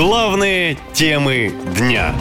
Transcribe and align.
Главные 0.00 0.78
темы 0.94 1.52
дня. 1.76 2.14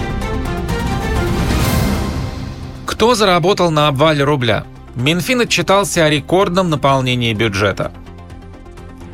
Кто 2.86 3.16
заработал 3.16 3.72
на 3.72 3.88
обвале 3.88 4.26
рубля? 4.26 4.66
Минфин 4.96 5.40
отчитался 5.40 6.04
о 6.04 6.10
рекордном 6.10 6.70
наполнении 6.70 7.34
бюджета. 7.34 7.94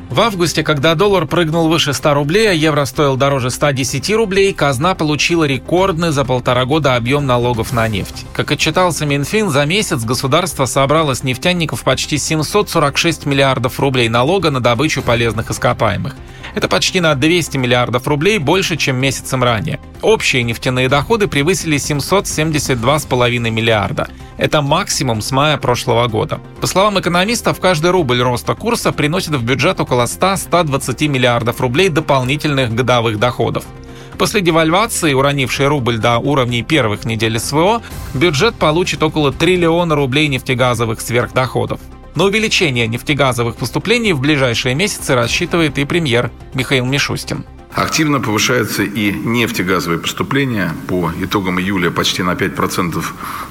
В 0.09 0.19
августе, 0.19 0.63
когда 0.63 0.95
доллар 0.95 1.27
прыгнул 1.27 1.67
выше 1.67 1.93
100 1.93 2.13
рублей, 2.15 2.49
а 2.49 2.53
евро 2.53 2.85
стоил 2.85 3.17
дороже 3.17 3.51
110 3.51 4.09
рублей, 4.15 4.51
казна 4.51 4.95
получила 4.95 5.43
рекордный 5.43 6.11
за 6.11 6.25
полтора 6.25 6.65
года 6.65 6.95
объем 6.95 7.27
налогов 7.27 7.71
на 7.71 7.87
нефть. 7.87 8.25
Как 8.33 8.51
отчитался 8.51 9.05
Минфин, 9.05 9.51
за 9.51 9.65
месяц 9.65 10.03
государство 10.03 10.65
собрало 10.65 11.13
с 11.13 11.23
нефтяников 11.23 11.83
почти 11.83 12.17
746 12.17 13.27
миллиардов 13.27 13.79
рублей 13.79 14.09
налога 14.09 14.49
на 14.49 14.59
добычу 14.59 15.03
полезных 15.03 15.51
ископаемых. 15.51 16.15
Это 16.55 16.69
почти 16.69 17.01
на 17.01 17.13
200 17.15 17.57
миллиардов 17.57 18.07
рублей 18.07 18.37
больше, 18.39 18.77
чем 18.77 18.95
месяцем 18.95 19.43
ранее. 19.43 19.79
Общие 20.01 20.41
нефтяные 20.43 20.87
доходы 20.87 21.27
превысили 21.27 21.77
772,5 21.77 23.39
миллиарда. 23.51 24.07
Это 24.37 24.61
максимум 24.61 25.21
с 25.21 25.31
мая 25.31 25.57
прошлого 25.57 26.07
года. 26.07 26.39
По 26.61 26.67
словам 26.67 26.97
экономистов, 26.99 27.59
каждый 27.59 27.91
рубль 27.91 28.21
роста 28.21 28.55
курса 28.55 28.93
приносит 28.93 29.35
в 29.35 29.43
бюджет 29.43 29.81
около 29.81 30.05
100-120 30.05 31.07
миллиардов 31.09 31.59
рублей 31.59 31.89
дополнительных 31.89 32.73
годовых 32.73 33.19
доходов. 33.19 33.65
После 34.17 34.39
девальвации, 34.39 35.13
уронившей 35.13 35.67
рубль 35.67 35.97
до 35.97 36.19
уровней 36.19 36.63
первых 36.63 37.03
недель 37.03 37.37
СВО, 37.37 37.81
бюджет 38.13 38.55
получит 38.55 39.03
около 39.03 39.33
триллиона 39.33 39.93
рублей 39.95 40.29
нефтегазовых 40.29 41.01
сверхдоходов. 41.01 41.81
На 42.15 42.23
увеличение 42.23 42.87
нефтегазовых 42.87 43.57
поступлений 43.57 44.13
в 44.13 44.21
ближайшие 44.21 44.73
месяцы 44.73 45.15
рассчитывает 45.15 45.77
и 45.77 45.83
премьер 45.83 46.31
Михаил 46.53 46.85
Мишустин. 46.85 47.43
Активно 47.73 48.21
повышаются 48.21 48.83
и 48.83 49.11
нефтегазовые 49.11 49.99
поступления. 49.99 50.73
По 50.87 51.11
итогам 51.19 51.59
июля 51.59 51.91
почти 51.91 52.23
на 52.23 52.31
5% 52.31 53.03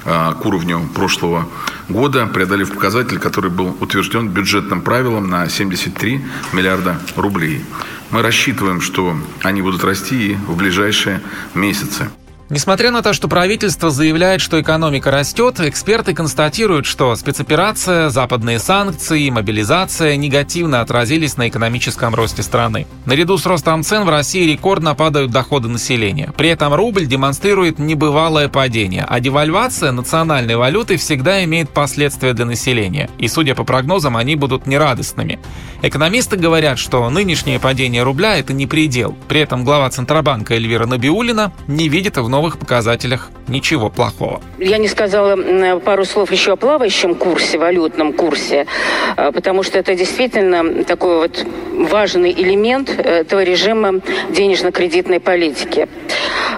а, 0.05 0.33
к 0.33 0.43
уровню 0.47 0.81
прошлого 0.95 1.47
года, 1.89 2.25
преодолев 2.25 2.73
показатель, 2.73 3.19
который 3.19 3.51
был 3.51 3.77
утвержден 3.79 4.29
бюджетным 4.29 4.81
правилом 4.81 5.29
на 5.29 5.47
73 5.47 6.25
миллиарда 6.53 6.99
рублей. 7.15 7.63
Мы 8.09 8.23
рассчитываем, 8.23 8.81
что 8.81 9.15
они 9.43 9.61
будут 9.61 9.83
расти 9.83 10.31
и 10.31 10.33
в 10.33 10.57
ближайшие 10.57 11.21
месяцы. 11.53 12.09
Несмотря 12.47 12.91
на 12.91 13.01
то, 13.01 13.11
что 13.13 13.27
правительство 13.27 13.89
заявляет, 13.89 14.39
что 14.39 14.61
экономика 14.61 15.09
растет, 15.09 15.59
эксперты 15.59 16.13
констатируют, 16.13 16.85
что 16.85 17.15
спецоперация, 17.15 18.09
западные 18.09 18.59
санкции 18.59 19.23
и 19.23 19.31
мобилизация 19.31 20.15
негативно 20.15 20.81
отразились 20.81 21.37
на 21.37 21.47
экономическом 21.47 22.13
росте 22.13 22.43
страны. 22.43 22.85
Наряду 23.07 23.39
с 23.39 23.47
ростом 23.47 23.81
цен 23.81 24.03
в 24.03 24.09
России 24.09 24.51
рекордно 24.51 24.93
падают 24.93 25.31
доходы 25.31 25.69
населения. 25.69 26.31
При 26.37 26.49
этом 26.49 26.75
рубль 26.75 27.07
демонстрирует 27.07 27.79
небывалое 27.79 28.47
падение, 28.47 29.05
а 29.07 29.19
девальвация 29.19 29.91
национальной 29.91 30.55
валюты 30.55 30.97
всегда 30.97 31.43
имеет 31.45 31.71
последствия 31.71 32.33
для 32.33 32.45
населения. 32.45 33.09
И, 33.17 33.27
судя 33.27 33.55
по 33.55 33.63
прогнозам, 33.63 34.17
они 34.17 34.35
будут 34.35 34.67
нерадостными. 34.67 35.39
Экономисты 35.81 36.37
говорят, 36.37 36.77
что 36.77 37.09
нынешнее 37.09 37.59
падение 37.59 38.03
рубля– 38.03 38.37
это 38.37 38.53
не 38.53 38.67
предел. 38.67 39.17
При 39.27 39.41
этом 39.41 39.63
глава 39.63 39.89
Центробанка 39.89 40.53
Эльвира 40.53 40.85
Набиулина 40.85 41.51
не 41.67 41.89
видит 41.89 42.17
в 42.17 42.34
новых 42.35 42.57
показателях 42.57 43.29
ничего 43.47 43.89
плохого. 43.89 44.41
Я 44.59 44.77
не 44.77 44.89
сказала 44.89 45.79
пару 45.79 46.03
слов 46.03 46.31
еще 46.31 46.51
о 46.53 46.55
плавающем 46.57 47.15
курсе, 47.15 47.57
валютном 47.57 48.11
курсе, 48.11 48.67
а, 49.15 49.31
потому 49.31 49.63
что 49.63 49.79
это 49.79 49.95
действительно 49.95 50.83
такой 50.83 51.17
вот 51.17 51.45
важный 51.89 52.33
элемент 52.33 52.89
э, 52.89 53.21
этого 53.21 53.41
режима 53.41 54.01
денежно-кредитной 54.29 55.21
политики. 55.21 55.87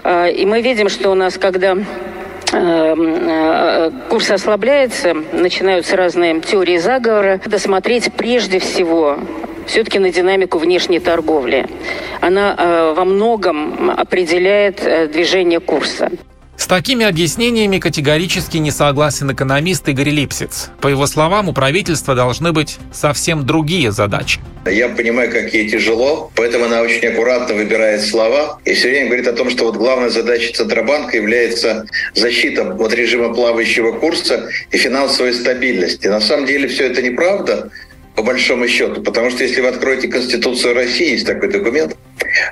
А, 0.03 0.25
и 0.25 0.45
мы 0.47 0.61
видим, 0.61 0.89
что 0.89 1.11
у 1.11 1.15
нас, 1.15 1.37
когда 1.37 1.73
э, 1.73 1.79
э, 2.53 3.91
курс 4.09 4.31
ослабляется, 4.31 5.13
начинаются 5.31 5.95
разные 5.95 6.41
теории 6.41 6.77
заговора. 6.77 7.39
Надо 7.45 7.59
смотреть 7.59 8.11
прежде 8.13 8.57
всего 8.57 9.19
все-таки 9.67 9.99
на 9.99 10.11
динамику 10.11 10.57
внешней 10.57 10.99
торговли. 10.99 11.67
Она 12.21 12.55
э, 12.57 12.93
во 12.95 13.05
многом 13.05 13.91
определяет 13.91 14.81
э, 14.83 15.07
движение 15.07 15.59
курса. 15.59 16.09
С 16.57 16.65
такими 16.65 17.05
объяснениями 17.05 17.77
категорически 17.77 18.57
не 18.57 18.71
согласен 18.71 19.31
экономист 19.31 19.87
Игорь 19.89 20.09
Липсиц. 20.09 20.71
По 20.81 20.87
его 20.87 21.05
словам, 21.05 21.47
у 21.49 21.53
правительства 21.53 22.15
должны 22.15 22.51
быть 22.51 22.77
совсем 22.91 23.45
другие 23.45 23.91
задачи. 23.91 24.39
Я 24.65 24.89
понимаю, 24.89 25.31
как 25.31 25.53
ей 25.53 25.69
тяжело, 25.69 26.31
поэтому 26.35 26.65
она 26.65 26.81
очень 26.81 27.07
аккуратно 27.07 27.53
выбирает 27.53 28.01
слова 28.01 28.59
и 28.65 28.73
все 28.73 28.89
время 28.89 29.05
говорит 29.05 29.27
о 29.27 29.33
том, 29.33 29.51
что 29.51 29.65
вот 29.65 29.77
главная 29.77 30.09
задача 30.09 30.51
Центробанка 30.51 31.15
является 31.15 31.85
защита 32.15 32.75
от 32.77 32.93
режима 32.93 33.33
плавающего 33.33 33.91
курса 33.91 34.49
и 34.71 34.77
финансовой 34.77 35.33
стабильности. 35.33 36.07
На 36.07 36.19
самом 36.19 36.47
деле 36.47 36.67
все 36.67 36.87
это 36.87 37.03
неправда 37.03 37.69
по 38.17 38.23
большому 38.23 38.67
счету. 38.67 39.01
Потому 39.03 39.29
что 39.29 39.43
если 39.43 39.61
вы 39.61 39.67
откроете 39.67 40.07
Конституцию 40.07 40.73
России, 40.73 41.11
есть 41.11 41.27
такой 41.27 41.49
документ, 41.49 41.95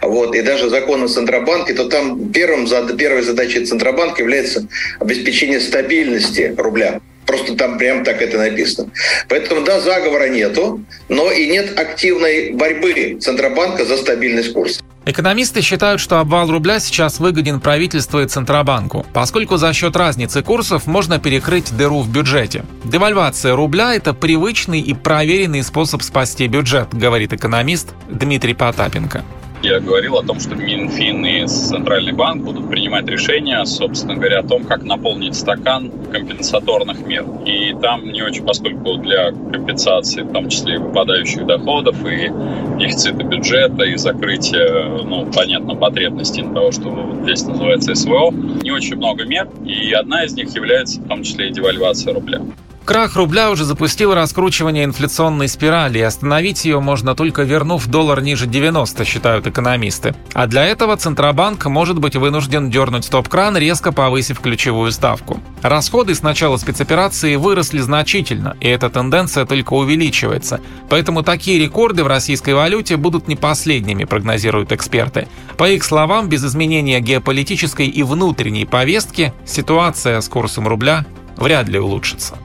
вот, 0.03 0.35
и 0.35 0.41
даже 0.43 0.69
закон 0.69 1.03
о 1.03 1.07
Центробанке, 1.07 1.73
то 1.73 1.89
там 1.89 2.31
первым, 2.31 2.67
первой 2.95 3.23
задачей 3.23 3.65
Центробанка 3.65 4.21
является 4.21 4.67
обеспечение 4.99 5.59
стабильности 5.59 6.53
рубля. 6.55 7.01
Просто 7.25 7.55
там 7.55 7.79
прям 7.79 8.03
так 8.03 8.21
это 8.21 8.37
написано. 8.37 8.91
Поэтому, 9.27 9.61
да, 9.61 9.79
заговора 9.79 10.29
нету, 10.29 10.85
но 11.09 11.31
и 11.31 11.47
нет 11.47 11.77
активной 11.79 12.51
борьбы 12.51 13.17
Центробанка 13.19 13.85
за 13.85 13.97
стабильность 13.97 14.53
курса. 14.53 14.83
Экономисты 15.07 15.61
считают, 15.61 16.01
что 16.01 16.19
обвал 16.19 16.49
рубля 16.49 16.79
сейчас 16.79 17.19
выгоден 17.19 17.59
правительству 17.59 18.21
и 18.21 18.27
Центробанку, 18.27 19.05
поскольку 19.13 19.57
за 19.57 19.71
счет 19.71 19.95
разницы 19.95 20.41
курсов 20.41 20.87
можно 20.87 21.19
перекрыть 21.19 21.75
дыру 21.77 22.01
в 22.01 22.09
бюджете. 22.09 22.65
Девальвация 22.83 23.55
рубля– 23.55 23.93
это 23.95 24.15
привычный 24.15 24.81
и 24.81 24.95
проверенный 24.95 25.61
способ 25.61 26.01
спасти 26.01 26.47
бюджет, 26.47 26.93
говорит 26.93 27.33
экономист 27.33 27.93
Дмитрий 28.09 28.55
Потапенко 28.55 29.23
я 29.61 29.79
говорил 29.79 30.17
о 30.17 30.23
том, 30.23 30.39
что 30.39 30.55
Минфин 30.55 31.25
и 31.25 31.45
Центральный 31.47 32.11
банк 32.11 32.43
будут 32.43 32.69
принимать 32.69 33.07
решения, 33.07 33.63
собственно 33.65 34.15
говоря, 34.15 34.39
о 34.39 34.43
том, 34.43 34.63
как 34.63 34.83
наполнить 34.83 35.35
стакан 35.35 35.91
компенсаторных 36.11 37.05
мер. 37.05 37.25
И 37.45 37.73
там 37.81 38.05
не 38.11 38.21
очень, 38.21 38.45
поскольку 38.45 38.97
для 38.97 39.31
компенсации, 39.31 40.21
в 40.21 40.31
том 40.31 40.49
числе 40.49 40.75
и 40.75 40.77
выпадающих 40.77 41.45
доходов, 41.45 41.95
и 42.05 42.31
дефицита 42.79 43.23
бюджета, 43.23 43.83
и 43.83 43.95
закрытия, 43.95 44.85
ну, 45.03 45.31
понятно, 45.31 45.75
потребностей 45.75 46.43
того, 46.43 46.71
что 46.71 47.15
здесь 47.23 47.43
называется 47.43 47.95
СВО, 47.95 48.31
не 48.31 48.71
очень 48.71 48.97
много 48.97 49.25
мер, 49.25 49.47
и 49.65 49.91
одна 49.93 50.23
из 50.23 50.33
них 50.33 50.53
является 50.55 51.01
в 51.01 51.07
том 51.07 51.23
числе 51.23 51.49
и 51.49 51.51
девальвация 51.51 52.13
рубля. 52.13 52.41
Крах 52.85 53.15
рубля 53.15 53.49
уже 53.49 53.65
запустил 53.65 54.13
раскручивание 54.13 54.83
инфляционной 54.83 55.47
спирали, 55.47 55.97
и 55.97 56.03
остановить 56.03 56.65
ее 56.65 56.79
можно 56.79 57.15
только 57.15 57.41
вернув 57.41 57.87
доллар 57.87 58.21
ниже 58.21 58.45
90, 58.45 59.03
считают 59.05 59.47
экономисты. 59.47 60.13
А 60.33 60.45
для 60.45 60.63
этого 60.65 60.95
Центробанк 60.95 61.65
может 61.65 61.97
быть 61.97 62.15
вынужден 62.15 62.69
дернуть 62.69 63.05
стоп-кран, 63.05 63.57
резко 63.57 63.91
повысив 63.91 64.39
ключевую 64.39 64.91
ставку. 64.91 65.41
Расходы 65.63 66.13
с 66.13 66.21
начала 66.21 66.57
спецоперации 66.57 67.37
выросли 67.37 67.79
значительно, 67.79 68.55
и 68.61 68.67
эта 68.67 68.91
тенденция 68.91 69.47
только 69.47 69.73
увеличивается. 69.73 70.61
Поэтому 70.87 71.23
такие 71.23 71.59
рекорды 71.59 72.03
в 72.03 72.07
российской 72.07 72.53
валюте 72.53 72.97
будут 72.97 73.27
не 73.27 73.35
последними, 73.35 74.03
прогнозируют 74.03 74.71
эксперты. 74.71 75.27
По 75.57 75.67
их 75.67 75.83
словам, 75.83 76.29
без 76.29 76.45
изменения 76.45 76.99
геополитической 76.99 77.87
и 77.87 78.03
внутренней 78.03 78.65
повестки 78.65 79.33
ситуация 79.43 80.21
с 80.21 80.29
курсом 80.29 80.67
рубля 80.67 81.03
вряд 81.35 81.67
ли 81.67 81.79
улучшится. 81.79 82.37